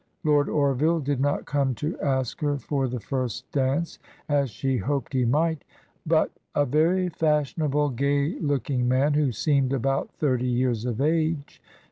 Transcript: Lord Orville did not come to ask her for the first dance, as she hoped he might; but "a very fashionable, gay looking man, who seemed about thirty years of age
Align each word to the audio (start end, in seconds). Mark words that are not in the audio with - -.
Lord 0.23 0.49
Orville 0.49 0.99
did 0.99 1.19
not 1.19 1.45
come 1.45 1.75
to 1.75 1.95
ask 2.01 2.41
her 2.41 2.57
for 2.57 2.87
the 2.87 2.99
first 2.99 3.51
dance, 3.51 3.99
as 4.27 4.49
she 4.49 4.77
hoped 4.77 5.13
he 5.13 5.25
might; 5.25 5.63
but 6.07 6.31
"a 6.55 6.65
very 6.65 7.09
fashionable, 7.09 7.89
gay 7.89 8.39
looking 8.39 8.87
man, 8.87 9.13
who 9.13 9.31
seemed 9.31 9.73
about 9.73 10.09
thirty 10.15 10.47
years 10.47 10.85
of 10.85 11.01
age 11.01 11.61